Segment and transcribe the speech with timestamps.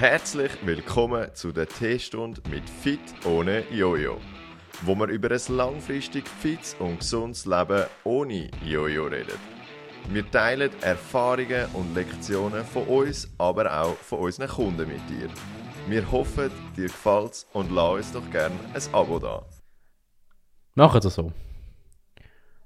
[0.00, 4.16] Herzlich willkommen zu der Teestunde mit Fit ohne Jojo,
[4.80, 9.38] wo wir über ein langfristig fits und gesundes Leben ohne Jojo reden.
[10.08, 15.28] Wir teilen Erfahrungen und Lektionen von uns, aber auch von unseren Kunden mit dir.
[15.86, 19.44] Wir hoffen, dir gefällt's und lass uns doch gerne ein Abo da.
[20.76, 21.30] Machen es so.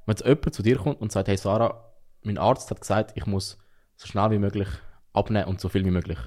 [0.06, 1.82] Wenn jetzt jemand zu dir kommt und sagt, hey Sarah,
[2.22, 3.58] mein Arzt hat gesagt, ich muss
[3.96, 4.68] so schnell wie möglich
[5.12, 6.18] abnehmen und so viel wie möglich.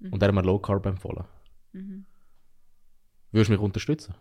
[0.00, 1.24] Und er hat mir Low Carb empfohlen.
[3.32, 4.14] Würdest du mich unterstützen?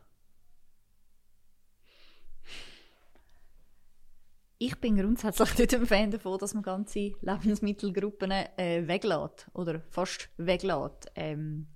[4.62, 10.30] Ich bin grundsätzlich nicht ein Fan davon, dass man ganze Lebensmittelgruppen äh, weglässt oder fast
[10.38, 11.10] weglässt.
[11.16, 11.68] Ähm,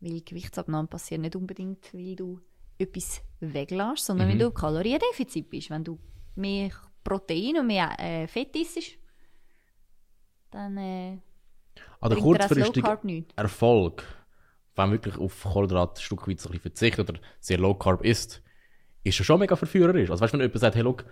[0.00, 2.40] weil Gewichtsabnahme passiert nicht unbedingt, weil du
[2.78, 5.70] etwas weglässt, sondern weil du Kaloriendefizit bist.
[5.70, 5.98] Wenn du
[6.34, 6.70] mehr
[7.04, 8.98] Protein und mehr äh, Fett isst,
[10.50, 11.18] dann äh,
[12.00, 13.26] An der kurzfristigen.
[13.36, 14.04] Erfolg,
[14.76, 17.74] wenn man wirklich auf Kohlenhydrate ein Stück weit so ein bisschen verzichtet oder sehr Low
[17.74, 18.42] Carb isst,
[19.04, 20.10] ist ja schon mega verführerisch.
[20.10, 21.04] Also weißt du, wenn jemand sagt, hey, look,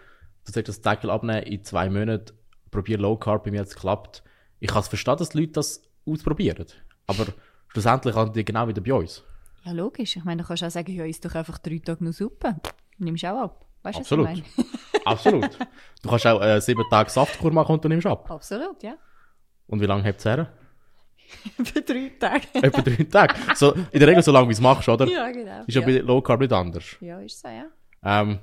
[0.45, 2.37] du sollst das Deckel abnehmen in zwei Monaten,
[2.71, 4.23] probier Low Carb, bei mir hat es geklappt.
[4.61, 6.67] Ich kann es verstehen, dass die Leute das ausprobieren.
[7.07, 7.27] Aber
[7.69, 9.25] schlussendlich haben die genau wieder bei uns.
[9.65, 10.17] Ja, logisch.
[10.17, 12.57] Ich meine, du kannst auch sagen, ja, isst doch einfach drei Tage nur Suppe.
[12.99, 13.67] Nimmst auch ab.
[13.83, 14.29] Weißt du, was Absolut.
[14.31, 14.69] ich meine?
[15.05, 15.59] Absolut.
[16.03, 18.31] Du kannst auch äh, sieben Tage Saftkur machen und du nimmst ab.
[18.31, 18.97] Absolut, ja.
[19.67, 20.53] Und wie lange hebt es her?
[21.65, 22.47] Für drei Tage.
[22.55, 23.35] Etwa drei Tage.
[23.55, 25.07] So, in der Regel so lange, wie du es machst, oder?
[25.07, 25.65] ja, genau.
[25.67, 25.87] Ist ja, ja.
[25.87, 26.97] bei Low Carb nicht anders.
[27.01, 27.67] ja, ist so, ja.
[28.03, 28.39] Ähm,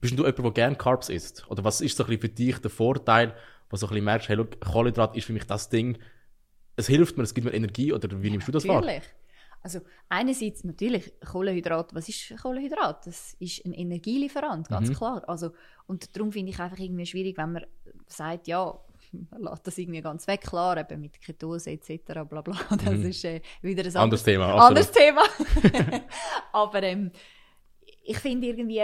[0.00, 1.48] bist du jemand, der gerne Carbs isst?
[1.50, 3.34] Oder was ist so ein bisschen für dich der Vorteil,
[3.68, 5.98] wo du so ein bisschen merkst, hey, look, Kohlenhydrat ist für mich das Ding,
[6.76, 8.80] es hilft mir, es gibt mir Energie, oder wie nimmst du das wahr?
[8.80, 9.02] Natürlich.
[9.64, 11.94] Also einerseits natürlich Kohlenhydrat.
[11.94, 13.06] Was ist Kohlenhydrat?
[13.06, 14.94] Das ist ein Energielieferant, ganz Mhm.
[14.94, 15.22] klar.
[15.28, 15.52] Also
[15.86, 17.66] und darum finde ich einfach irgendwie schwierig, wenn man
[18.08, 18.74] sagt, ja,
[19.38, 22.24] lässt das irgendwie ganz weg, klar, eben mit Ketose etc.
[22.28, 22.56] Bla bla.
[22.70, 23.96] Das ist äh, wieder ein Mhm.
[23.96, 25.22] Anderes Thema, anderes Thema.
[26.52, 27.10] Aber ähm,
[28.04, 28.82] ich finde irgendwie,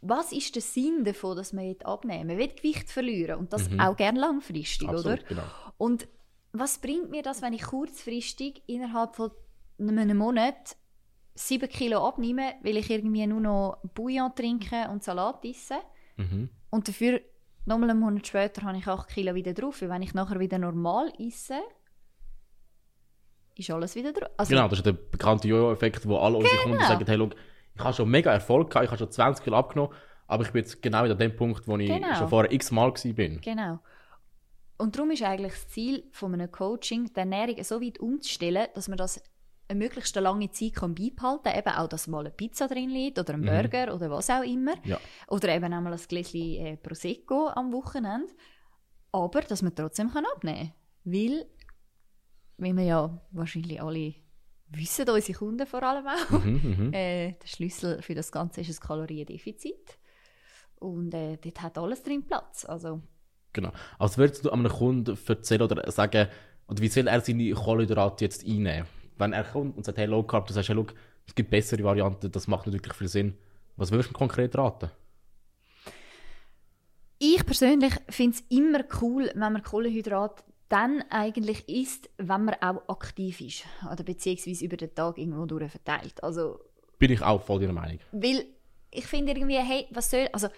[0.00, 2.28] was ist der Sinn davon, dass man jetzt abnehmen?
[2.28, 4.92] Man will Gewicht verlieren und das auch gerne langfristig, oder?
[4.92, 4.96] Mhm.
[4.98, 5.42] Absolut, genau.
[5.78, 6.08] Und
[6.52, 9.30] was bringt mir das, wenn ich kurzfristig innerhalb von
[9.78, 10.76] einem Monat
[11.34, 15.76] 7 Kilo abnehme, weil ich irgendwie nur noch Bouillon trinke und Salat esse?
[16.16, 16.48] Mhm.
[16.70, 17.20] Und dafür,
[17.66, 19.80] nochmal einen Monat später, habe ich 8 Kilo wieder drauf.
[19.82, 21.60] Weil wenn ich nachher wieder normal esse,
[23.56, 24.30] ist alles wieder drauf.
[24.36, 26.88] Also, Genau, das ist der bekannte Jojo-Effekt, wo alle unsere Kunden Genau.
[26.88, 27.34] sagen, hey, look,
[27.74, 29.94] ich habe schon mega Erfolg gehabt, ich habe schon 20 Kilo abgenommen,
[30.26, 32.14] aber ich bin jetzt genau wieder an dem Punkt, wo ich Genau.
[32.14, 33.12] schon vorher x Mal war.
[33.12, 33.40] bin.
[33.40, 33.78] Genau.
[34.78, 38.88] Und darum ist eigentlich das Ziel von einem Coaching, die Ernährung so weit umzustellen, dass
[38.88, 39.22] man das
[39.68, 41.58] eine möglichst lange Zeit kann beibehalten kann.
[41.58, 44.74] Eben auch, dass mal eine Pizza drin liegt oder ein Burger oder was auch immer.
[44.84, 44.98] Ja.
[45.28, 48.32] Oder eben auch mal ein Gläschen äh, Prosecco am Wochenende.
[49.12, 50.72] Aber, dass man trotzdem kann abnehmen
[51.04, 51.12] kann.
[51.12, 51.46] Weil,
[52.58, 54.14] wie wir ja wahrscheinlich alle
[54.68, 58.86] wissen, unsere Kunden vor allem auch, Mhm, äh, der Schlüssel für das Ganze ist ein
[58.86, 59.98] Kaloriendefizit.
[60.78, 62.64] Und äh, dort hat alles drin Platz.
[62.64, 63.02] Also,
[63.52, 63.72] Genau.
[63.98, 66.28] Also würdest du einem Kunden erzählen oder sagen,
[66.68, 68.86] oder wie soll er seine Kohlenhydrate jetzt einnehmen?
[69.18, 70.94] Wenn er kommt und sagt, hey, Low Carb, du sagst, hey, look,
[71.26, 73.38] es gibt bessere Varianten, das macht nicht wirklich viel Sinn.
[73.76, 74.90] Was würdest du konkret raten?
[77.18, 82.88] Ich persönlich finde es immer cool, wenn man Kohlenhydrat dann eigentlich isst, wenn man auch
[82.88, 83.64] aktiv ist.
[83.90, 86.22] Oder beziehungsweise über den Tag irgendwo durch verteilt.
[86.22, 86.60] Also,
[86.98, 88.00] Bin ich auch voll deiner Meinung.
[88.12, 88.46] weil
[88.90, 90.48] ich finde irgendwie, hey, was soll, also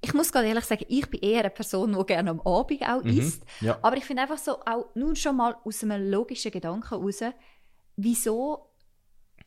[0.00, 3.02] ich muss ganz ehrlich sagen, ich bin eher eine Person, die gerne am Abend auch
[3.02, 3.44] isst.
[3.60, 3.78] ja.
[3.82, 7.20] Aber ich finde einfach so, auch nur schon mal aus einem logischen Gedanken heraus,
[7.96, 8.70] wieso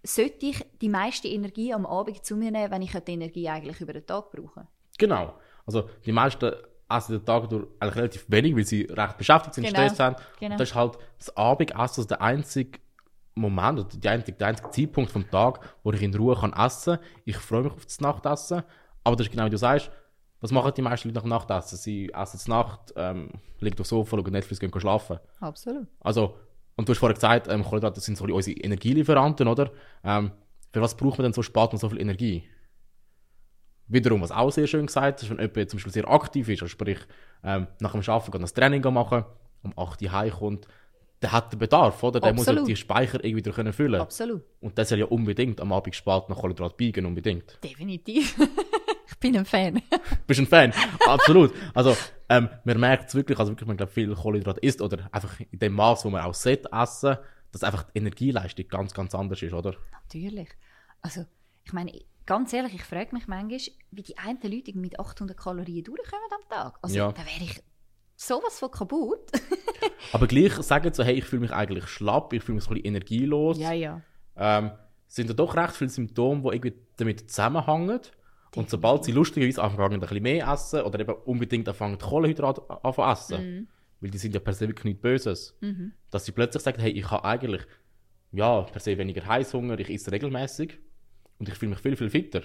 [0.03, 3.81] sollte ich die meiste Energie am Abend zu mir nehmen, wenn ich die Energie eigentlich
[3.81, 4.67] über den Tag brauche?
[4.97, 5.33] Genau.
[5.65, 6.53] Also die meisten
[6.89, 9.77] essen den Tag durch eigentlich relativ wenig, weil sie recht beschäftigt sind, Genau.
[9.77, 10.15] Stress haben.
[10.39, 10.53] Genau.
[10.53, 12.79] Und das ist halt das Abendessen, der einzige
[13.35, 16.95] Moment, oder die einzige, der einzige Zeitpunkt vom Tag, wo ich in Ruhe kann essen
[16.95, 17.05] kann.
[17.25, 18.63] Ich freue mich auf das Nachtessen.
[19.03, 19.91] Aber das ist genau wie du sagst,
[20.41, 21.77] was machen die meisten Leute nach dem Nachtessen?
[21.77, 25.19] Sie essen zur Nacht, ähm, liegen auf dem Sofa, schauen Netflix, gehen schlafen.
[25.39, 25.87] Absolut.
[25.99, 26.35] Also,
[26.79, 29.69] und du hast vorher gesagt, ähm, Kohlenhydrate sind so unsere Energielieferanten, oder?
[30.01, 30.31] Ähm,
[30.71, 32.45] für was braucht man denn so spät noch so viel Energie?
[33.89, 36.69] Wiederum, was auch sehr schön gesagt ist, wenn jemand zum Beispiel sehr aktiv ist, also
[36.69, 36.99] sprich,
[37.43, 39.25] ähm, nach dem Arbeiten geht das Training machen,
[39.61, 40.67] um 8 Uhr heimkommt,
[41.21, 42.21] der hat den Bedarf, oder?
[42.21, 42.69] Der muss ja Absolut.
[42.69, 43.99] die Speicher irgendwie wieder können füllen.
[43.99, 44.43] Absolut.
[44.61, 47.59] Und das soll ja unbedingt am Abend spät nach Kohlenhydrat biegen, unbedingt.
[47.61, 48.37] Definitiv.
[49.21, 49.81] ich bin ein Fan.
[50.27, 50.71] Bist ein Fan?
[51.05, 51.53] Absolut.
[51.73, 51.95] Also,
[52.29, 55.59] ähm, man merkt es wirklich, also wirklich, man glaubt, viel Kohlenhydrat isst oder einfach in
[55.59, 57.17] dem Maß, wo man auch sollte essen,
[57.51, 59.75] dass einfach die Energieleistung ganz, ganz anders ist, oder?
[59.91, 60.47] Natürlich.
[61.01, 61.25] Also,
[61.65, 61.91] ich meine,
[62.25, 63.59] ganz ehrlich, ich frage mich manchmal,
[63.91, 66.79] wie die einen Leute mit 800 Kalorien durchkommen am Tag.
[66.81, 67.11] Also, Ja.
[67.11, 67.61] da wäre ich
[68.15, 69.31] sowas von kaputt.
[70.13, 72.75] Aber gleich sagen so, hey, ich fühle mich eigentlich schlapp, ich fühle mich so ein
[72.75, 73.57] bisschen energielos.
[73.59, 74.01] ja.
[74.37, 74.71] Ähm,
[75.07, 77.99] sind da doch recht viele Symptome, die irgendwie damit zusammenhängen.
[78.55, 83.15] Und sobald sie lustigerweise anfangen, ein bisschen mehr essen oder eben unbedingt anfangen, Kohlenhydrate anfangen
[83.15, 83.69] zu essen,
[84.01, 85.57] weil die sind ja per se wirklich nichts Böses,
[86.09, 87.61] dass sie plötzlich sagen, hey, ich habe eigentlich
[88.31, 90.77] ja, per se weniger Heißhunger, ich esse regelmäßig
[91.39, 92.43] und ich fühle mich viel, viel fitter.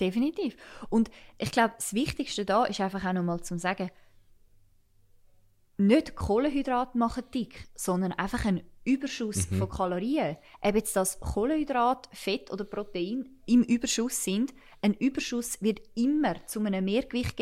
[0.00, 0.56] Definitiv.
[0.88, 3.90] Und ich glaube, das Wichtigste da ist einfach auch nochmal zu sagen,
[5.86, 10.36] nicht Kohlenhydrate machen dick, sondern einfach ein Überschuss von Kalorien.
[10.60, 16.60] Ob jetzt das Kohlenhydrat, Fett oder Protein im Überschuss sind, ein Überschuss wird immer zu
[16.60, 17.40] einem Mehrgewicht,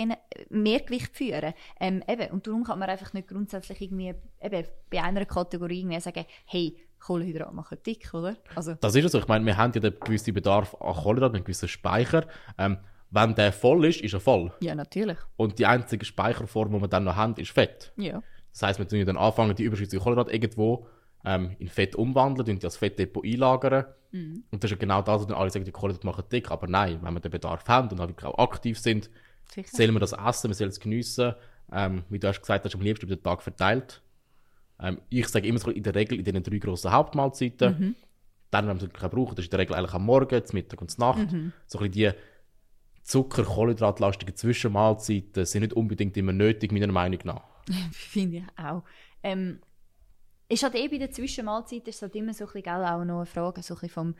[0.50, 1.54] Mehrgewicht führen.
[1.80, 6.00] Ähm, eben, und darum kann man einfach nicht grundsätzlich irgendwie eben, bei einer Kategorie irgendwie
[6.00, 8.36] sagen, hey, Kohlenhydrate machen dick, oder?
[8.54, 9.18] Also, Das ist es so.
[9.18, 12.26] Ich meine, wir haben ja den gewissen Bedarf an Kohlenhydraten, einen gewissen Speicher.
[12.58, 12.76] Ähm,
[13.10, 14.52] wenn der voll ist, ist er voll.
[14.60, 15.18] ja, natürlich.
[15.36, 17.92] Und die einzige Speicherform, die wir dann noch haben, ist Fett.
[17.96, 18.22] Ja.
[18.52, 20.86] Das heisst, wir tun dann anfangen, die überschüssigen Kohlenhydrate irgendwo
[21.24, 23.84] ähm, in Fett umwandeln, und das Fettdepot einlagern.
[24.50, 26.50] Und das ist genau das, was dann alle sagen, die Kohlenhydrate machen dick.
[26.50, 29.10] Aber nein, wenn wir den Bedarf haben und auch aktiv sind,
[29.54, 29.68] Sicher.
[29.70, 31.34] sollen wir das essen, wir sollen es geniessen.
[31.72, 34.02] Ähm, wie du hast gesagt hast, am liebsten über den Tag verteilt.
[34.80, 37.94] Ähm, ich sage immer so in der Regel in diesen drei grossen Hauptmahlzeiten.
[38.50, 40.80] Dann, wenn wir es brauchen, das ist in der Regel eigentlich am Morgen, zum Mittag
[40.80, 41.28] und zur Nacht.
[41.66, 42.10] So ein bisschen die
[43.10, 47.42] Zucker-, Kohlenhydratlastigen Zwischenmahlzeiten sind nicht unbedingt immer nötig, meiner Meinung nach.
[47.92, 48.84] Finde ich auch.
[49.22, 49.60] Ähm,
[50.48, 53.26] ist halt eh bei der Zwischenmahlzeit ist halt immer so ein bisschen, auch noch eine
[53.26, 54.14] Frage so ein bisschen vom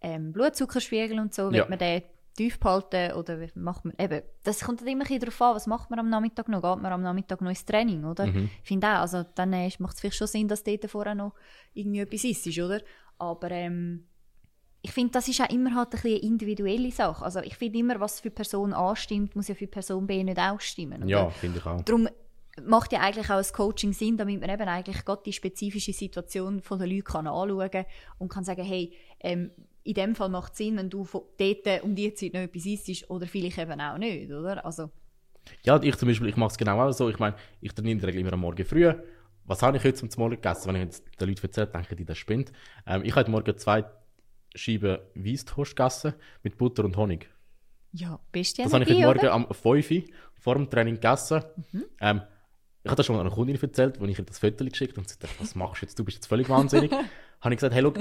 [0.00, 1.44] ähm, Blutzuckerspiegel und so.
[1.44, 1.52] Ja.
[1.52, 2.02] Wird man den
[2.34, 5.66] tief behalten oder macht man eben, das kommt halt immer ein bisschen darauf an, was
[5.66, 6.62] macht man am Nachmittag noch?
[6.62, 8.26] Geht man am Nachmittag noch ins Training, oder?
[8.26, 11.34] Ich finde auch, also dann äh, macht es vielleicht schon Sinn, dass dort vorher noch
[11.74, 12.80] irgendwie etwas ist, oder?
[13.18, 14.06] Aber ähm,
[14.82, 17.24] ich finde, das ist auch immer halt ein eine individuelle Sache.
[17.24, 20.38] Also ich finde immer, was für Person A stimmt, muss ja für Person B nicht
[20.38, 21.02] auch stimmen.
[21.02, 21.10] oder?
[21.10, 21.82] Ja, finde ich auch.
[21.82, 22.08] Darum
[22.64, 26.62] macht ja eigentlich auch ein Coaching Sinn, damit man eben eigentlich gerade die spezifische Situation
[26.62, 27.84] von den Leuten kann anschauen kann
[28.18, 29.50] und kann sagen, hey, ähm,
[29.82, 32.66] in dem Fall macht es Sinn, wenn du von dort um die Zeit noch etwas
[32.66, 34.64] isst oder vielleicht eben auch nicht, oder?
[34.64, 34.90] Also,
[35.64, 37.08] Ja, ich zum Beispiel, ich mache es genau auch so.
[37.08, 38.92] Ich meine, ich trainiere in der Regel immer am Morgen früh.
[39.44, 40.68] Was habe ich heute zum Morgen gegessen?
[40.68, 42.52] Wenn ich jetzt den Leuten erzähle, denken die, das spinnt.
[42.86, 43.84] Ähm, ich habe heute Morgen zwei
[44.54, 47.30] Scheiben Weißtoast gegessen mit Butter und Honig.
[47.92, 49.32] ja, beste Das habe ich heute Morgen oder?
[49.32, 50.02] am 5 Uhr
[50.34, 51.42] vor dem Training gegessen.
[52.00, 52.22] Ähm,
[52.82, 55.08] ich habe das schon einer Kundin erzählt, als ich ihr das Foto geschickt habe und
[55.08, 55.98] sie dachte, was machst du jetzt?
[55.98, 56.90] Du bist jetzt völlig wahnsinnig.
[57.40, 57.92] habe ich gesagt, hey, schau,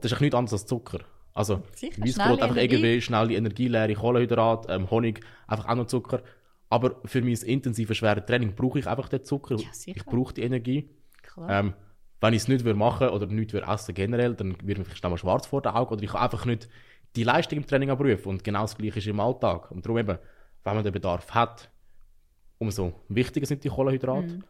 [0.00, 1.00] das ist nichts anderes als Zucker.
[1.34, 1.62] Also,
[1.98, 2.76] Weissbrot, einfach Energie.
[2.76, 6.22] irgendwie schnelle Energie, leere Kohlenhydrate, ähm, Honig, einfach auch noch Zucker.
[6.70, 9.56] Aber für mein intensives, schweres Training brauche ich einfach den Zucker.
[9.56, 10.88] Ja, ich brauche die Energie.
[11.22, 11.50] Klar.
[11.50, 11.74] Ähm,
[12.20, 15.02] wenn ich es nicht würde machen oder nicht würde essen generell, dann wird mir vielleicht
[15.04, 16.68] mal schwarz vor den Augen oder ich kann einfach nicht
[17.14, 18.28] die Leistung im Training abrufen.
[18.28, 19.70] Und genau das Gleiche ist im Alltag.
[19.70, 20.18] Und darum eben,
[20.64, 21.70] wenn man den Bedarf hat,
[22.58, 24.40] umso wichtiger sind die Kohlenhydrate.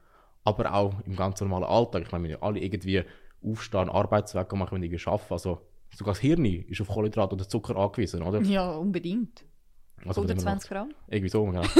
[0.45, 2.03] Aber auch im ganz normalen Alltag.
[2.07, 3.03] Ich meine, wir ja alle irgendwie
[3.45, 5.33] aufstehen, Arbeitsweg machen, wenn irgendwie arbeiten.
[5.33, 5.61] Also
[5.95, 8.41] sogar das Hirn ist auf Kohlenhydrate oder Zucker angewiesen, oder?
[8.43, 9.45] ja, unbedingt.
[10.05, 10.95] Also von dem her 120 Gramm.
[11.09, 11.62] Irgendwie so, genau.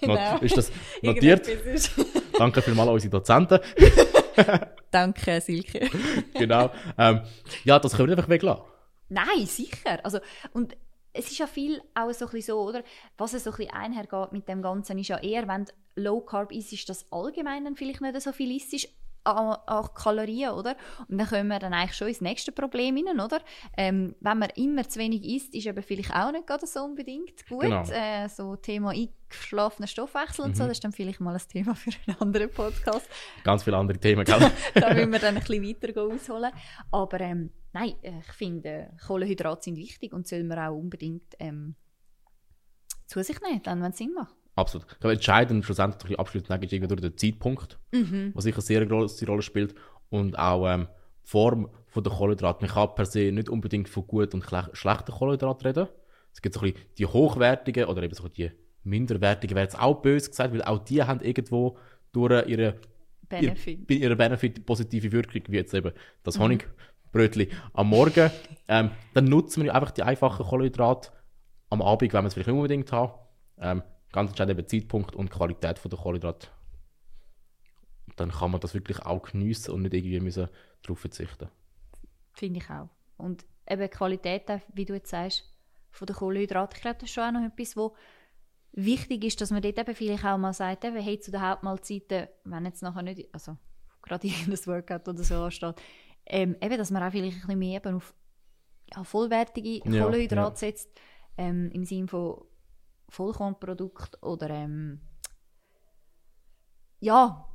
[0.00, 0.38] Genau.
[0.38, 0.72] Ist das
[1.02, 1.48] notiert?
[2.36, 3.60] Danke vielmals an unsere Dozenten.
[4.90, 5.90] Danke, Silke.
[6.34, 6.70] genau.
[6.98, 7.22] Ähm,
[7.64, 8.64] ja, das können wir einfach weglassen.
[9.08, 10.04] Nein, sicher.
[10.04, 10.18] Also,
[10.52, 10.76] und
[11.12, 12.82] es ist ja viel auch so, ein bisschen so, oder?
[13.18, 16.52] Was es so ein bisschen einhergeht mit dem Ganzen, ist ja eher, wenn Low Carb
[16.52, 18.88] isst, ist das allgemein dann vielleicht nicht so viel isst
[19.24, 20.76] an Kalorien, oder?
[21.08, 23.40] Und dann kommen wir dann eigentlich schon ins nächste Problem hinein, oder?
[23.76, 27.46] Ähm, wenn man immer zu wenig isst, ist eben vielleicht auch nicht gerade so unbedingt
[27.48, 27.62] gut.
[27.62, 27.82] Genau.
[27.90, 31.90] Äh, so Thema eingeschlafener Stoffwechsel und so, das ist dann vielleicht mal ein Thema für
[32.06, 33.08] einen anderen Podcast
[33.44, 34.50] Ganz viele andere Themen, gell?
[34.74, 36.52] da müssen wir dann ein bisschen weiter ausholen.
[36.90, 41.76] Aber ähm, nein, äh, ich finde, Kohlenhydrate sind wichtig und sollen wir auch unbedingt ähm,
[43.06, 44.34] zu sich nehmen, dann, wenn es Sinn macht.
[44.54, 44.86] Absolut.
[44.92, 47.78] Ich glaube, entscheidend schlussendlich abschließend ist irgendwie der Zeitpunkt,
[48.34, 49.74] was sicher eine sehr große Rolle spielt.
[50.10, 50.88] Und auch ähm,
[51.24, 52.64] die Form von der Kohlenhydrate.
[52.64, 55.88] Man kann per se nicht unbedingt von guten und schle- schlechten Kohlenhydraten reden.
[56.34, 58.50] Es gibt so ein bisschen die hochwertigen oder eben so die
[58.84, 61.78] minderwertigen, wäre jetzt auch böse gesagt, weil auch die haben irgendwo
[62.12, 62.74] durch ihre
[63.28, 63.86] Benefit.
[63.86, 65.92] Bei ihrer Benefit positive Wirkung, wie jetzt eben
[66.22, 68.30] das Honigbrötchen am Morgen.
[68.68, 71.10] Ähm, dann nutzen wir einfach die einfachen Kohlenhydrate
[71.70, 73.12] am Abend, wenn wir es vielleicht nicht unbedingt haben.
[73.58, 76.48] Ähm, ganz entscheidend Zeitpunkt und Qualität von der Kohlenhydrate.
[78.16, 80.48] Dann kann man das wirklich auch geniessen und nicht irgendwie müssen
[80.82, 81.48] darauf verzichten.
[82.32, 82.88] Finde ich auch.
[83.16, 85.50] Und eben die Qualität, wie du jetzt sagst,
[85.90, 87.94] von den Kohlenhydraten, ich glaube, das ist schon auch noch etwas, wo
[88.72, 92.28] wichtig ist, dass man dort eben vielleicht auch mal sagt, eben, hey, zu den Hauptmahlzeiten,
[92.44, 93.56] wenn jetzt nachher nicht, also
[94.02, 95.76] gerade irgendein Workout oder so ansteht,
[96.26, 98.14] ähm, eben, dass man auch vielleicht ein bisschen mehr eben auf
[98.94, 100.72] ja, vollwertige Ja, Kohlenhydrate ja.
[100.72, 100.90] setzt,
[101.36, 102.44] ähm, im Sinne von
[103.12, 105.00] Vollkornprodukt oder ähm,
[107.00, 107.46] ja,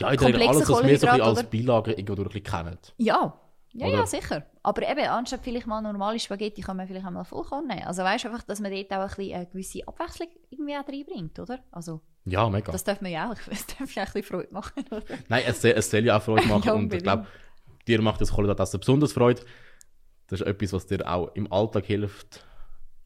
[0.00, 1.42] Ja, Regel Komplexe alles, was wir so ein als?
[1.44, 2.78] Beilage irgendwo durch kennen.
[2.98, 3.40] ja.
[3.78, 3.96] Ja, Oder?
[3.98, 4.46] ja, sicher.
[4.62, 7.82] Aber eben, anstatt vielleicht mal normale Spaghetti, kann man vielleicht auch mal Vollkorn nehmen.
[7.82, 10.88] Also weißt du einfach, dass man dort auch ein bisschen eine gewisse Abwechslung irgendwie auch
[10.88, 11.58] reinbringt, oder?
[11.72, 12.72] Also, Ja, mega.
[12.72, 13.36] das darf man ja auch.
[13.50, 15.02] Das darf ja auch ein bisschen Freude machen, oder?
[15.28, 17.26] Nein, es, soll- es soll ja auch Freude machen Ja, und ich glaube,
[17.86, 19.42] dir macht das Kohlenhydratessen besonders Freude.
[20.28, 22.46] Das ist etwas, was dir auch im Alltag hilft,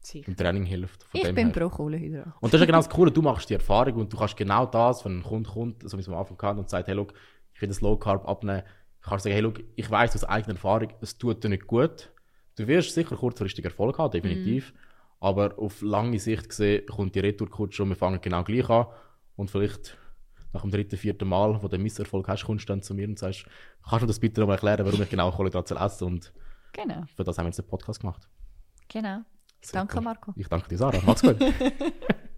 [0.03, 0.27] Sicher.
[0.27, 1.05] im Training hilft.
[1.13, 1.53] Ich bin her.
[1.53, 2.33] pro Kohlenhydrat.
[2.39, 4.65] Und das ist ja genau das Coole, du machst die Erfahrung und du kannst genau
[4.65, 7.13] das, wenn ein Kunde kommt, so wie es am Anfang kam und sagt, hey, look,
[7.53, 8.63] ich will das Low Carb abnehmen,
[9.01, 12.11] kannst du sagen, hey, look, ich weiß aus eigener Erfahrung, es tut dir nicht gut.
[12.57, 14.73] Du wirst sicher kurzfristig Erfolg haben, definitiv.
[15.19, 18.87] Aber auf lange Sicht gesehen kommt die Retourkutsche und wir fangen genau gleich an.
[19.35, 19.97] Und vielleicht
[20.51, 23.07] nach dem dritten, vierten Mal, wo du einen Misserfolg hast, kommst du dann zu mir
[23.07, 23.45] und sagst,
[23.87, 26.33] kannst du das bitte nochmal erklären, warum ich genau Kohlenhydrate essen Und
[26.73, 28.27] Genau, für das haben wir jetzt den Podcast gemacht.
[28.89, 29.21] genau.
[29.71, 30.03] Danke, Super.
[30.03, 30.33] Marco.
[30.35, 30.99] Ich danke dir, Sarah.
[31.05, 31.37] Macht's gut.